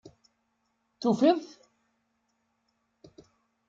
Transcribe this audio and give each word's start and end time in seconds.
Tufiḍ-t? 1.01 1.49